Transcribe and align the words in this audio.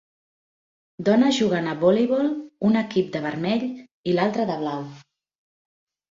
Dones 1.09 1.33
jugant 1.41 1.67
a 1.73 1.73
voleibol, 1.83 2.31
un 2.69 2.79
equip 2.81 3.11
de 3.15 3.21
vermell 3.25 3.65
i 3.75 4.15
l'altre 4.15 4.47
de 4.53 4.57
blau. 4.63 4.81